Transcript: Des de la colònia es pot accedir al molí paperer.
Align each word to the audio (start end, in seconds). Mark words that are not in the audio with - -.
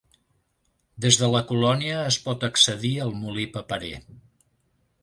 Des 1.05 1.19
de 1.23 1.29
la 1.35 1.43
colònia 1.51 2.01
es 2.07 2.17
pot 2.25 2.49
accedir 2.49 2.95
al 3.07 3.15
molí 3.23 3.47
paperer. 3.61 3.95